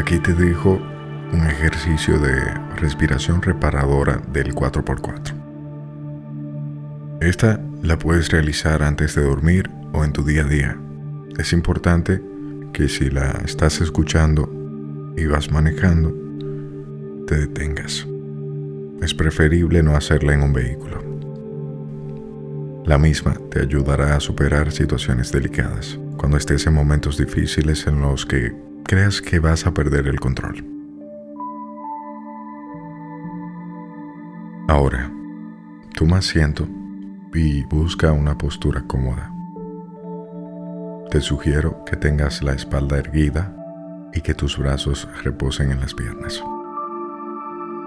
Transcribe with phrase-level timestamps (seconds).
[0.00, 0.80] Aquí te dejo
[1.30, 2.40] un ejercicio de
[2.76, 5.34] respiración reparadora del 4x4.
[7.20, 10.78] Esta la puedes realizar antes de dormir o en tu día a día.
[11.36, 12.22] Es importante
[12.72, 14.50] que si la estás escuchando
[15.18, 16.14] y vas manejando,
[17.26, 18.06] te detengas.
[19.02, 21.04] Es preferible no hacerla en un vehículo.
[22.86, 28.24] La misma te ayudará a superar situaciones delicadas cuando estés en momentos difíciles en los
[28.24, 30.64] que creas que vas a perder el control.
[34.66, 35.12] Ahora,
[35.94, 36.66] toma asiento
[37.32, 39.32] y busca una postura cómoda.
[41.08, 43.54] Te sugiero que tengas la espalda erguida
[44.12, 46.42] y que tus brazos reposen en las piernas.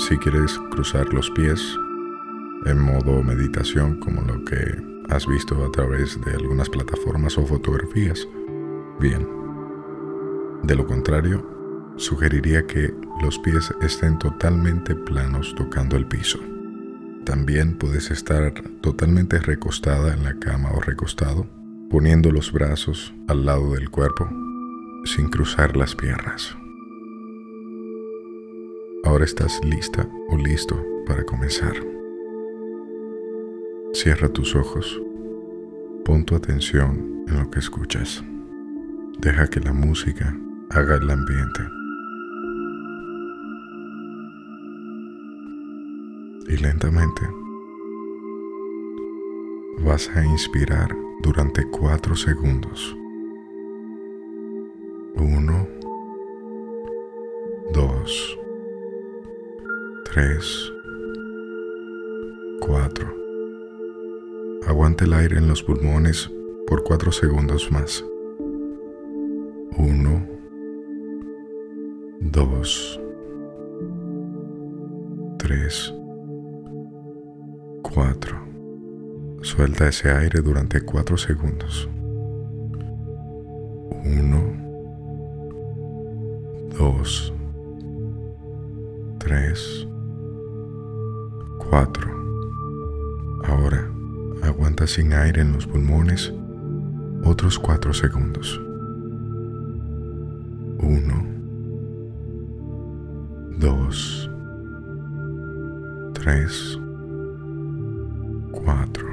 [0.00, 1.60] Si quieres cruzar los pies
[2.66, 8.26] en modo meditación como lo que has visto a través de algunas plataformas o fotografías,
[8.98, 9.37] bien.
[10.62, 16.38] De lo contrario, sugeriría que los pies estén totalmente planos tocando el piso.
[17.24, 21.46] También puedes estar totalmente recostada en la cama o recostado,
[21.90, 24.28] poniendo los brazos al lado del cuerpo
[25.04, 26.56] sin cruzar las piernas.
[29.04, 31.74] Ahora estás lista o listo para comenzar.
[33.92, 35.00] Cierra tus ojos.
[36.04, 38.22] Pon tu atención en lo que escuchas.
[39.18, 40.36] Deja que la música
[40.70, 41.62] haga el ambiente.
[46.48, 47.22] Y lentamente
[49.84, 52.96] vas a inspirar durante cuatro segundos.
[55.16, 55.66] Uno,
[57.72, 58.38] dos,
[60.04, 60.72] tres,
[62.60, 63.14] cuatro.
[64.66, 66.30] Aguanta el aire en los pulmones
[66.66, 68.04] por cuatro segundos más.
[69.76, 70.37] Uno,
[72.38, 73.00] dos,
[75.38, 75.92] tres,
[77.82, 78.36] cuatro.
[79.42, 81.88] Suelta ese aire durante cuatro segundos.
[84.04, 84.40] Uno,
[86.78, 87.32] dos,
[89.18, 89.88] tres,
[91.68, 92.08] cuatro.
[93.46, 93.90] Ahora
[94.42, 96.32] aguanta sin aire en los pulmones
[97.24, 98.60] otros cuatro segundos.
[100.80, 101.37] Uno,
[103.58, 104.30] dos,
[106.14, 106.78] tres,
[108.52, 109.08] cuatro.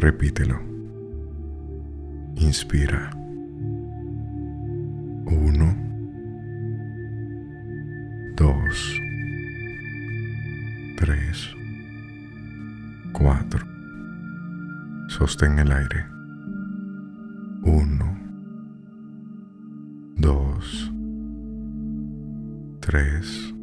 [0.00, 0.60] Repítelo.
[2.36, 3.10] Inspira.
[5.26, 5.76] Uno,
[8.36, 9.00] dos,
[10.98, 11.50] tres,
[13.12, 13.66] cuatro.
[15.08, 16.17] Sostén el aire.
[22.88, 23.54] 3,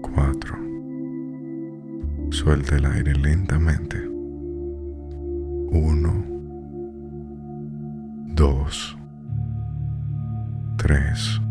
[0.00, 0.56] 4.
[2.30, 4.02] Suelta el aire lentamente.
[5.68, 6.24] 1,
[8.28, 8.98] 2,
[10.78, 11.42] 3,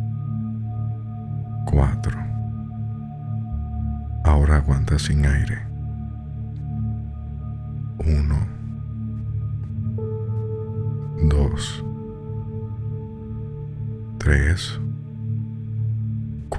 [1.68, 2.20] 4.
[4.24, 5.60] Ahora aguanta sin aire.
[8.00, 8.36] 1,
[11.30, 11.86] 2,
[14.18, 14.82] 3,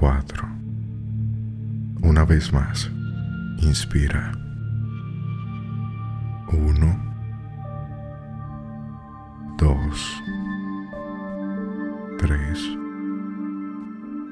[0.01, 0.49] 4.
[2.01, 2.89] Una vez más,
[3.59, 4.31] inspira.
[6.51, 7.13] 1.
[9.59, 10.23] 2.
[12.17, 12.77] 3.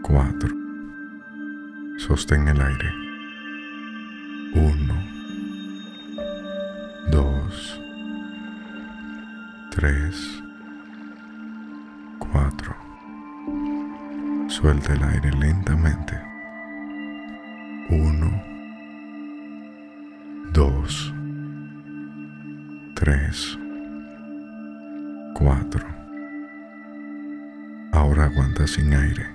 [0.02, 0.56] 4.
[2.00, 2.91] Sostén el aire.
[4.56, 4.94] 1.
[7.12, 7.81] 2.
[9.69, 10.48] 3.
[14.59, 16.20] Suelta el aire lentamente.
[17.90, 18.44] Uno,
[20.52, 21.14] dos,
[22.94, 23.58] tres,
[25.34, 25.88] cuatro.
[27.94, 29.28] Ahora aguanta sin aire.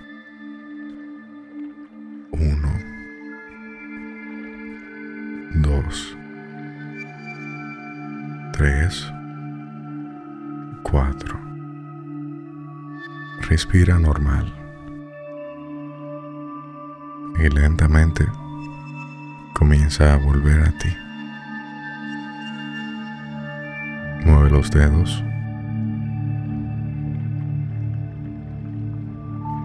[2.31, 2.71] Uno,
[5.55, 6.19] dos,
[8.53, 9.11] tres,
[10.83, 11.41] cuatro.
[13.49, 14.64] Respira normal.
[17.39, 18.27] Y lentamente
[19.55, 20.89] comienza a volver a ti.
[24.25, 25.23] Mueve los dedos.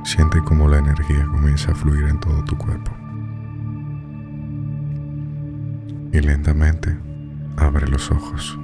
[0.04, 2.92] Siente como la energía comienza a fluir en todo tu cuerpo.
[6.12, 6.98] Y lentamente
[7.58, 8.60] abre los ojos.